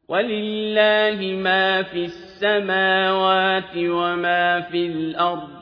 ولله 0.09 1.19
ما 1.43 1.83
في 1.83 2.05
السماوات 2.05 3.75
وما 3.77 4.61
في 4.61 4.85
الأرض 4.85 5.60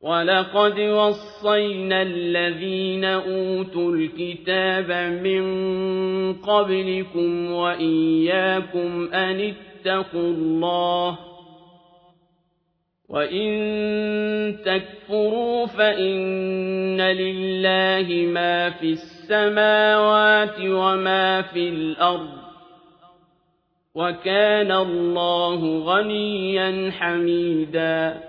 ولقد 0.00 0.80
وصينا 0.80 2.02
الذين 2.02 3.04
أوتوا 3.04 3.92
الكتاب 3.92 4.90
من 5.22 5.42
قبلكم 6.34 7.50
وإياكم 7.52 9.08
أن 9.12 9.54
اتقوا 9.54 10.30
الله 10.30 11.18
وإن 13.08 13.48
تكفروا 14.64 15.66
فإن 15.66 17.00
لله 17.00 18.26
ما 18.32 18.70
في 18.70 18.92
السماوات 18.92 20.60
وما 20.60 21.42
في 21.42 21.68
الأرض 21.68 22.38
وكان 23.94 24.72
الله 24.72 25.78
غنيا 25.78 26.90
حميدا 26.90 28.28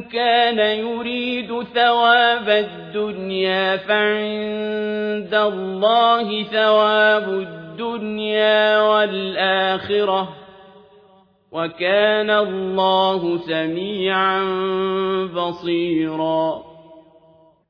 كان 0.00 0.58
يريد 0.58 1.62
ثواب 1.62 2.48
الدنيا 2.48 3.76
فعند 3.76 5.34
الله 5.34 6.42
ثواب 6.42 7.28
الدنيا 7.28 8.82
والآخرة 8.82 10.28
وكان 11.52 12.30
الله 12.30 13.38
سميعا 13.38 14.44
بصيرا. 15.34 16.62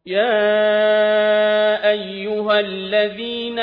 يا 0.07 1.91
أيها 1.91 2.61
الذين 2.61 3.59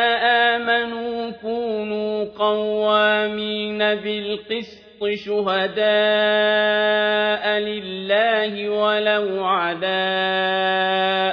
آمنوا 0.56 1.30
كونوا 1.42 2.26
قوامين 2.40 3.78
بالقسط 3.78 4.89
القسط 5.02 5.26
شهداء 5.26 5.80
لله 7.60 8.70
ولو 8.70 9.44
على 9.44 10.02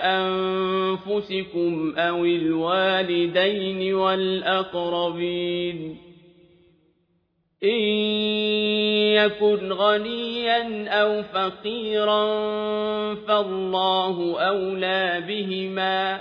أنفسكم 0.04 1.94
أو 1.98 2.24
الوالدين 2.24 3.94
والأقربين 3.94 5.56
إن 7.64 7.80
يكن 9.18 9.72
غنيا 9.72 10.88
أو 10.88 11.22
فقيرا 11.22 12.24
فالله 13.14 14.40
أولى 14.40 15.24
بهما 15.28 16.20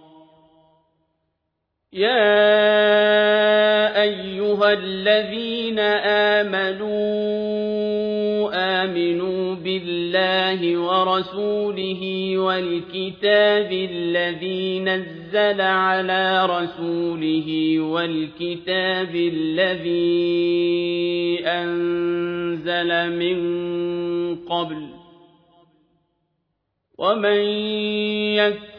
يا 1.93 3.51
أيها 4.01 4.73
الذين 4.73 5.79
آمنوا 6.39 6.91
آمنوا 8.83 9.55
بالله 9.55 10.77
ورسوله 10.77 12.33
والكتاب 12.37 13.71
الذي 13.71 14.79
نزل 14.79 15.61
على 15.61 16.45
رسوله 16.45 17.79
والكتاب 17.79 19.15
الذي 19.15 20.21
أنزل 21.45 23.19
من 23.19 23.37
قبل 24.35 24.87
ومن 26.97 27.37
يكفر 28.39 28.70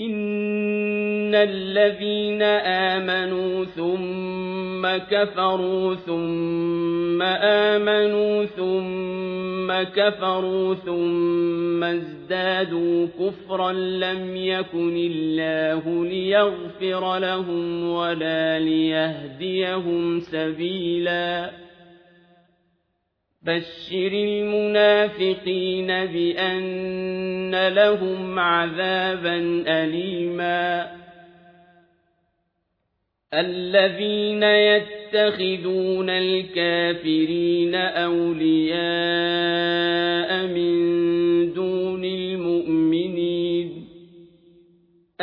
إن 0.00 1.34
الذين 1.34 2.42
آمنوا 2.42 3.64
ثم 3.64 4.96
كفروا 5.10 5.94
ثم 5.94 7.22
آمنوا 7.22 8.44
ثم 8.44 9.72
كفروا 9.82 10.74
ثم 10.74 11.84
ازدادوا 11.84 13.06
كفرا 13.20 13.72
لم 13.72 14.36
يكن 14.36 14.96
الله 14.96 16.04
ليغفر 16.06 17.18
لهم 17.18 17.90
ولا 17.90 18.60
ليهديهم 18.60 20.20
سبيلا 20.20 21.50
بشر 23.44 24.12
المنافقين 24.12 25.86
بأن 25.86 27.68
لهم 27.68 28.38
عذابا 28.38 29.64
أليما 29.66 30.90
الذين 33.34 34.42
يتخذون 34.42 36.10
الكافرين 36.10 37.74
أولياء 37.74 38.76
من 40.46 41.03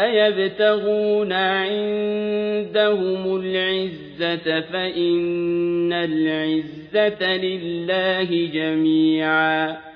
أيبتغون 0.03 1.33
عندهم 1.33 3.35
العزة 3.35 4.61
فإن 4.61 5.93
العزة 5.93 7.37
لله 7.37 8.49
جميعا. 8.53 9.91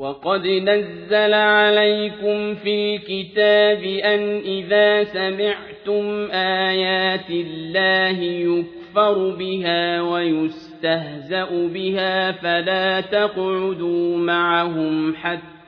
وقد 0.00 0.46
نزل 0.46 1.34
عليكم 1.34 2.54
في 2.54 2.96
الكتاب 2.96 3.84
أن 3.84 4.38
إذا 4.38 5.04
سمعتم 5.04 6.30
آيات 6.32 7.30
الله 7.30 8.22
يكفر 8.22 9.30
بها 9.30 10.02
ويستهزأ 10.02 11.66
بها 11.66 12.32
فلا 12.32 13.00
تقعدوا 13.00 14.16
معهم 14.16 15.14
حتى 15.14 15.59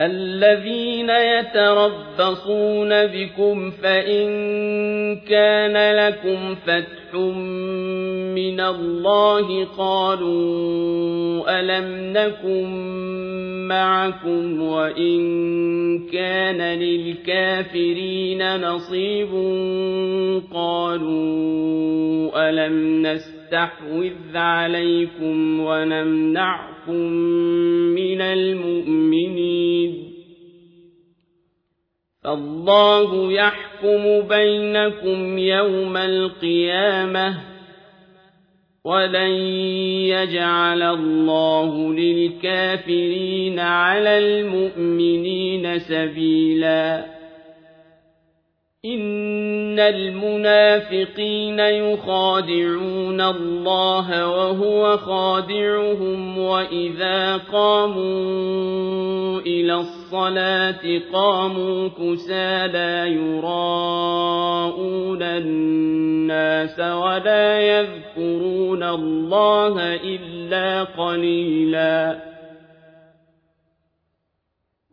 الذين 0.00 1.10
يتربصون 1.10 3.06
بكم 3.06 3.70
فإن 3.70 4.26
كان 5.16 5.96
لكم 5.96 6.54
فتح 6.54 7.14
من 8.34 8.60
الله 8.60 9.64
قالوا 9.64 11.60
ألم 11.60 12.12
نكن 12.12 12.68
معكم 13.68 14.62
وإن 14.62 15.18
كان 16.12 16.78
للكافرين 16.78 18.60
نصيب 18.60 19.30
قالوا 20.54 22.48
ألم 22.50 23.02
نستحوذ 23.48 24.36
عليكم 24.36 25.60
ونمنعكم 25.60 27.12
من 27.96 28.20
المؤمنين. 28.20 30.12
فالله 32.24 33.32
يحكم 33.32 34.28
بينكم 34.28 35.38
يوم 35.38 35.96
القيامة 35.96 37.38
ولن 38.84 39.30
يجعل 40.12 40.82
الله 40.82 41.92
للكافرين 41.94 43.58
على 43.58 44.18
المؤمنين 44.18 45.78
سبيلا. 45.78 47.17
إن 48.84 49.78
المنافقين 49.78 51.58
يخادعون 51.58 53.20
الله 53.20 54.28
وهو 54.28 54.96
خادعهم 54.96 56.38
وإذا 56.38 57.36
قاموا 57.36 59.40
إلى 59.40 59.74
الصلاة 59.74 61.00
قاموا 61.12 61.88
كسالى 61.88 63.14
يراءون 63.14 65.22
الناس 65.22 66.80
ولا 66.80 67.60
يذكرون 67.60 68.82
الله 68.82 69.94
إلا 69.94 70.84
قليلا 70.84 72.27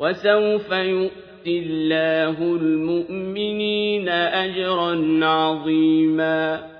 وسوف 0.00 0.72
يؤتي 0.72 1.58
الله 1.58 2.42
المؤمنين 2.42 4.08
أجرا 4.08 5.20
عظيما. 5.22 6.70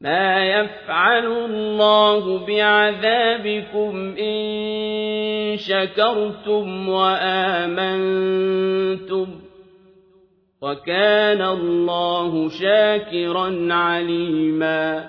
ما 0.00 0.46
يفعل 0.46 1.26
الله 1.26 2.46
بعذابكم 2.46 4.14
إن 4.18 5.56
شكرتم 5.56 6.88
وآمنتم 6.88 8.06
وكان 10.62 11.42
الله 11.42 12.48
شاكرا 12.48 13.74
عليما. 13.74 15.08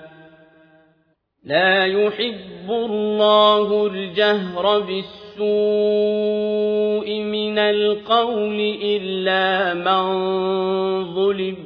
لا 1.44 1.86
يحب 1.86 2.70
الله 2.70 3.86
الجهر 3.86 4.80
بالسوء 4.80 5.23
من 7.54 7.58
القول 7.58 8.76
إلا 8.82 9.74
من 9.74 10.04
ظلم 11.14 11.56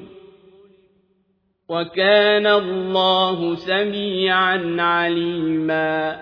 وكان 1.69 2.47
الله 2.47 3.55
سميعا 3.55 4.77
عليما. 4.78 6.20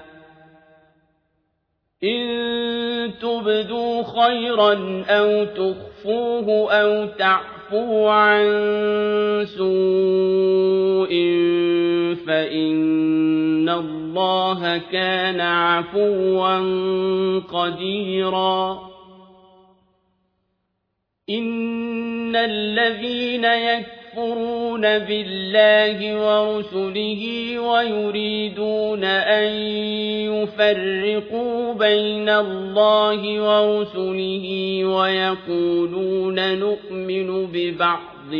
إن 2.04 3.12
تبدوا 3.22 4.02
خيرا 4.02 5.04
أو 5.08 5.44
تخفوه 5.44 6.72
أو 6.72 7.06
تعفوا 7.06 8.10
عن 8.10 8.44
سوء 9.44 11.10
فإن 12.26 13.68
الله 13.68 13.95
كان 14.92 15.40
عفوا 15.40 16.58
قديرا. 17.38 18.86
إن 21.30 22.36
الذين 22.36 23.44
يكفرون 23.44 24.82
بالله 24.82 25.98
ورسله 26.26 27.22
ويريدون 27.58 29.04
أن 29.04 29.52
يفرقوا 30.32 31.74
بين 31.74 32.28
الله 32.28 33.20
ورسله 33.40 34.46
ويقولون 34.84 36.58
نؤمن 36.58 37.46
ببعض 37.46 38.32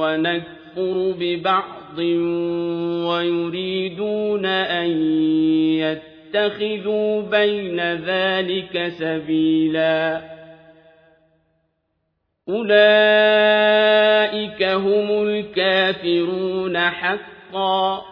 ونكفر 0.00 1.14
ببعض 1.18 1.83
ويريدون 3.08 4.46
أن 4.46 4.90
يتخذوا 5.78 7.22
بين 7.22 7.80
ذلك 7.94 8.88
سبيلا 8.88 10.20
أولئك 12.48 14.62
هم 14.62 15.22
الكافرون 15.22 16.78
حقا 16.78 18.02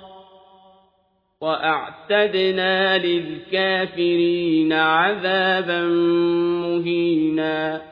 وأعتدنا 1.41 2.99
للكافرين 2.99 4.73
عذابا 4.73 5.83
مهينا 6.63 7.92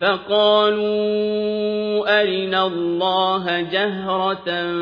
فقالوا 0.00 0.88
أرنا 2.20 2.66
الله 2.66 3.60
جهرة 3.60 4.72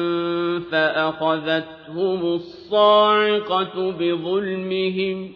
فأخذتهم 0.70 2.34
الصاعقة 2.34 3.92
بظلمهم 3.92 5.32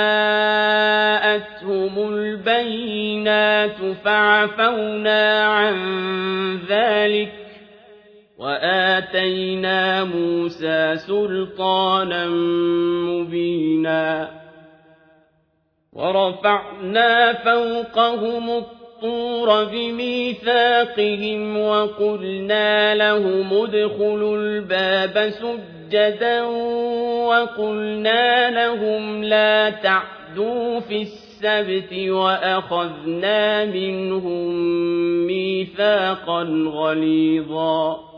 البينات 2.13 3.77
فعفونا 4.03 5.43
عن 5.45 5.75
ذلك 6.69 7.42
وآتينا 8.43 10.03
موسى 10.03 10.95
سلطانا 10.95 12.27
مبينا 13.07 14.29
ورفعنا 15.93 17.33
فوقهم 17.33 18.49
الطور 18.49 19.63
بميثاقهم 19.63 21.57
وقلنا 21.57 22.95
لهم 22.95 23.53
ادخلوا 23.53 24.37
الباب 24.37 25.29
سجدا 25.29 26.43
وقلنا 27.23 28.49
لهم 28.49 29.23
لا 29.23 29.69
تعدوا 29.69 30.79
في 30.79 31.01
السبت 31.01 32.09
وأخذنا 32.09 33.65
منهم 33.65 34.53
ميثاقا 35.27 36.43
غليظا 36.73 38.12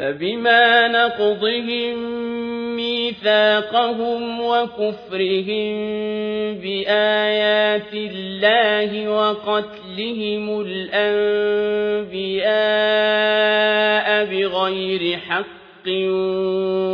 فبما 0.00 0.88
نقضهم 0.88 1.96
ميثاقهم 2.76 4.40
وكفرهم 4.40 5.74
بآيات 6.54 7.92
الله 7.94 9.08
وقتلهم 9.08 10.60
الأنبياء 10.60 12.10
بغير 14.24 15.18
حق 15.18 15.88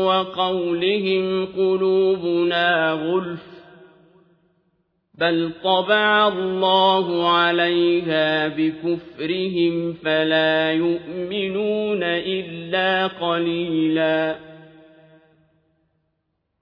وقولهم 0.07 1.47
قلوبنا 1.47 2.91
غلف 2.93 3.56
بل 5.19 5.53
طبع 5.65 6.29
الله 6.29 7.29
عليها 7.29 8.49
بكفرهم 8.49 9.93
فلا 9.93 10.73
يؤمنون 10.73 12.03
إلا 12.03 13.07
قليلا 13.07 14.37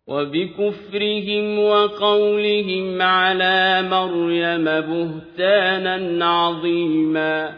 وبكفرهم 0.07 1.59
وقولهم 1.59 3.03
على 3.03 3.83
مريم 3.91 4.65
بهتانا 4.65 6.25
عظيما 6.27 7.55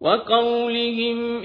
وقولهم 0.00 1.44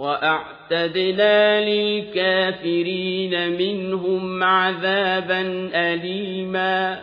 وأعتدنا 0.00 1.60
للكافرين 1.64 3.52
منهم 3.58 4.42
عذابا 4.42 5.70
أليما 5.74 7.02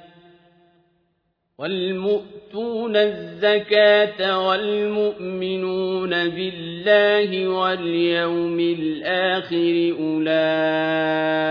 والمؤتون 1.61 2.95
الزكاة 2.95 4.47
والمؤمنون 4.47 6.09
بالله 6.09 7.47
واليوم 7.47 8.59
الآخر 8.59 9.93
أولئك 9.99 11.47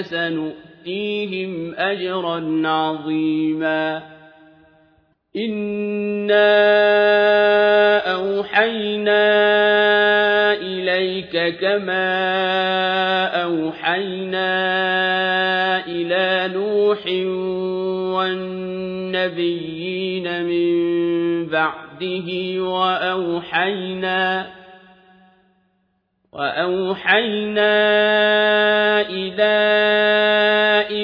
سنؤتيهم 0.00 1.74
أجرا 1.74 2.62
عظيما 2.68 4.02
إنا 5.36 6.54
أوحينا 8.12 9.24
إليك 10.52 11.58
كما 11.60 12.14
أوحينا 13.42 14.54
إلى 15.86 16.54
نوح 16.54 17.06
والنبيين 19.24 20.44
من 20.44 21.46
بعده 21.46 22.60
وأوحينا 22.62 24.46
وأوحينا 26.32 27.74
إلى 29.00 29.54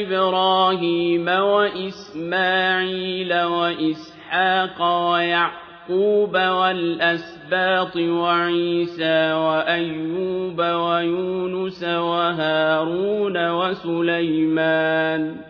إبراهيم 0.02 1.28
وإسماعيل 1.28 3.34
وإسحاق 3.34 4.82
ويعقوب 5.12 6.34
والأسباط 6.34 7.96
وعيسى 7.96 9.32
وأيوب 9.32 10.60
ويونس 10.60 11.84
وهارون 11.84 13.50
وسليمان 13.50 15.49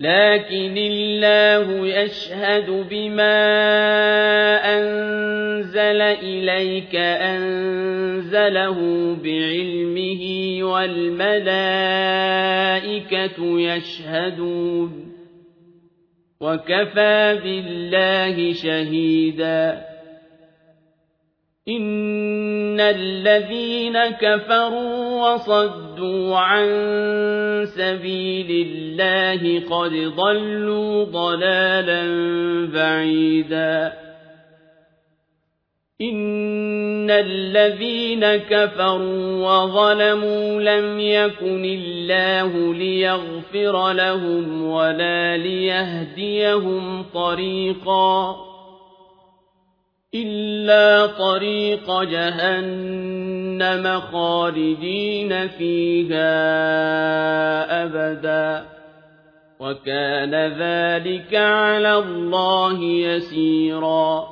لكن 0.00 0.74
الله 0.78 1.86
يشهد 1.86 2.70
بما 2.90 3.36
أنزل 4.78 6.00
إليك 6.00 6.94
أنزله 6.96 8.78
بعلمه 9.24 10.22
والملائكة 10.62 11.60
يشهدون 13.60 15.12
وكفى 16.40 17.40
بالله 17.44 18.52
شهيدا 18.52 19.89
إن 21.68 22.80
الذين 22.80 23.98
كفروا 23.98 25.28
وصدوا 25.28 26.36
عن 26.36 26.66
سبيل 27.64 28.66
الله 28.68 29.68
قد 29.70 29.92
ضلوا 30.16 31.04
ضلالا 31.04 32.02
بعيدا 32.74 33.92
إن 36.00 37.10
الذين 37.10 38.36
كفروا 38.36 39.46
وظلموا 39.46 40.60
لم 40.60 41.00
يكن 41.00 41.64
الله 41.64 42.74
ليغفر 42.74 43.92
لهم 43.92 44.62
ولا 44.62 45.36
ليهديهم 45.36 47.02
طريقا 47.14 48.49
إلا 50.14 51.06
طريق 51.06 52.02
جهنم 52.02 54.00
خالدين 54.00 55.48
فيها 55.48 56.24
أبدا 57.84 58.64
وكان 59.60 60.34
ذلك 60.34 61.34
على 61.34 61.98
الله 61.98 62.82
يسيرا 62.82 64.28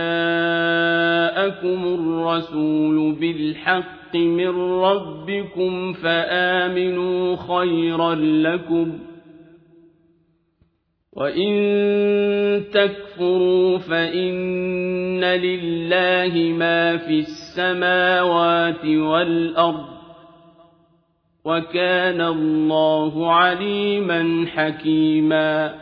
الرسول 1.86 3.16
بالحق 3.16 4.16
من 4.16 4.80
ربكم 4.82 5.94
فآمنوا 5.94 7.36
خيرا 7.36 8.16
لكم 8.16 9.15
وإن 11.16 12.64
تكفروا 12.74 13.78
فإن 13.78 15.24
لله 15.24 16.54
ما 16.58 16.98
في 16.98 17.20
السماوات 17.20 18.86
والأرض 18.86 19.96
وكان 21.46 22.22
الله 22.22 23.32
عليما 23.34 24.46
حكيما 24.48 25.76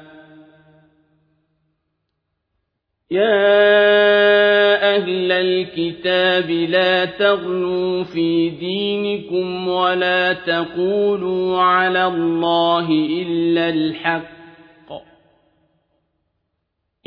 يا 3.11 4.95
أهل 4.95 5.31
الكتاب 5.31 6.49
لا 6.49 7.05
تغلوا 7.05 8.03
في 8.03 8.49
دينكم 8.49 9.67
ولا 9.67 10.33
تقولوا 10.33 11.61
على 11.61 12.05
الله 12.07 12.89
إلا 12.91 13.69
الحق 13.69 14.32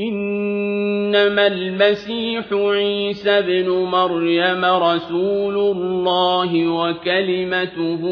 إنما 0.01 1.47
المسيح 1.47 2.53
عيسى 2.53 3.41
بن 3.43 3.69
مريم 3.71 4.65
رسول 4.65 5.57
الله 5.57 6.69
وكلمته 6.69 8.03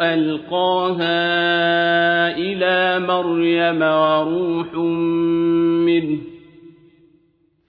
ألقاها 0.00 1.18
إلى 2.38 3.06
مريم 3.06 3.82
وروح 3.82 4.74
منه 5.86 6.18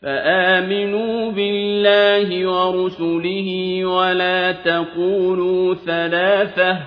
فآمنوا 0.01 1.31
بالله 1.31 2.47
ورسله 2.47 3.85
ولا 3.85 4.51
تقولوا 4.51 5.75
ثلاثة 5.75 6.77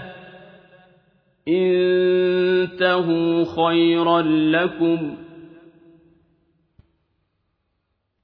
انتهوا 1.48 3.44
خيرا 3.44 4.22
لكم 4.22 5.29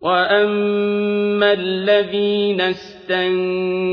وأما 0.00 1.52
الذين 1.52 2.60
استنكفوا 2.60 3.88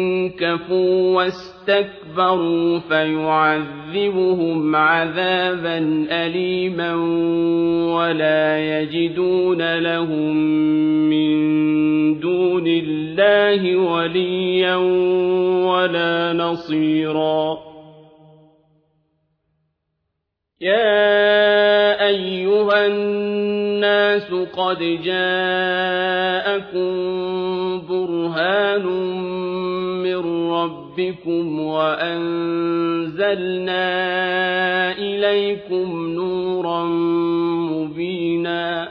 واستكبروا 1.15 2.79
فيعذبهم 2.79 4.75
عذابا 4.75 6.07
أليما 6.11 6.95
ولا 7.95 8.79
يجدون 8.79 9.77
لهم 9.77 10.35
من 11.09 11.35
دون 12.19 12.67
الله 12.67 13.75
وليا 13.77 14.75
ولا 15.65 16.33
نصيرا 16.33 17.74
يا 20.61 22.07
أيها 22.07 22.87
الناس 22.87 24.31
قد 24.33 24.79
جاءكم 25.03 26.85
برهان 27.89 28.85
من 30.03 30.49
ربكم 30.51 31.59
وأنزلنا 31.59 33.21
إليكم 34.91 36.13
نورا 36.15 36.83
مبينا 37.71 38.87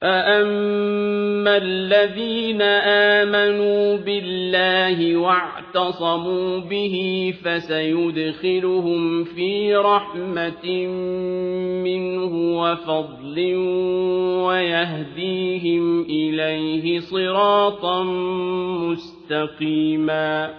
فأما 0.00 1.56
الذين 1.56 2.62
آمنوا 3.22 3.96
بالله 3.96 5.16
واعتصموا 5.76 6.58
به 6.58 7.34
فسيدخلهم 7.44 9.24
في 9.24 9.76
رحمة 9.76 10.86
منه 11.84 12.60
وفضل 12.60 13.54
ويهديهم 14.46 16.02
إليه 16.02 17.00
صراطا 17.00 18.02
مستقيما. 18.92 20.54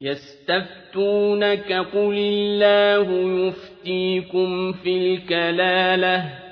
يستفتونك 0.00 1.72
قل 1.72 2.14
الله 2.18 3.08
يفتيكم 3.46 4.72
في 4.72 4.96
الكلالة 4.96 6.51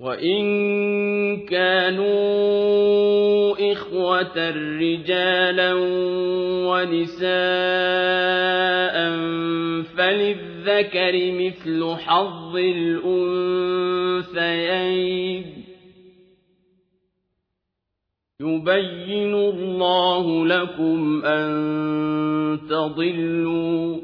وإن 0.00 1.46
كانوا 1.46 2.08
إخوة 3.72 4.50
رجالا 4.80 5.74
ونساء 6.68 7.28
فللذكر 9.96 11.32
مثل 11.32 11.94
حظ 11.94 12.56
الأنثيين 12.56 13.18
يبين 18.40 19.34
الله 19.34 20.46
لكم 20.46 21.24
أن 21.24 21.48
تضلوا 22.70 23.96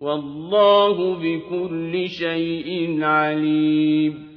والله 0.00 1.14
بكل 1.14 2.08
شيء 2.08 3.02
عليم 3.02 4.31